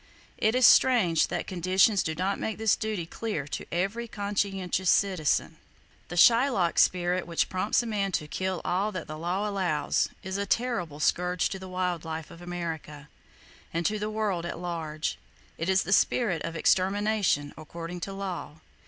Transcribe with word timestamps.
It 0.39 0.55
is 0.55 0.65
strange 0.65 1.27
that 1.27 1.45
conditions 1.45 2.01
do 2.01 2.15
not 2.15 2.39
make 2.39 2.57
this 2.57 2.75
duty 2.75 3.05
clear 3.05 3.45
to 3.49 3.67
every 3.71 4.07
conscientious 4.07 4.89
citizen. 4.89 5.57
The 6.07 6.15
Shylock 6.17 6.79
spirit 6.79 7.27
which 7.27 7.49
prompts 7.49 7.83
a 7.83 7.85
man 7.85 8.11
to 8.13 8.27
kill 8.27 8.61
all 8.65 8.91
that 8.93 9.05
"the 9.05 9.15
law 9.19 9.47
allows" 9.47 10.09
is 10.23 10.37
a 10.37 10.47
terrible 10.47 10.99
scourge 10.99 11.49
to 11.49 11.59
the 11.59 11.69
wild 11.69 12.03
life 12.03 12.31
of 12.31 12.41
America, 12.41 13.09
and 13.71 13.85
to 13.85 13.99
the 13.99 14.09
world 14.09 14.43
at 14.43 14.53
[Page 14.53 14.61
57] 14.61 14.61
large. 14.63 15.17
It 15.59 15.69
is 15.69 15.83
the 15.83 15.93
spirit 15.93 16.41
of 16.41 16.55
extermination 16.55 17.53
according 17.55 17.99
to 17.99 18.13
law. 18.13 18.57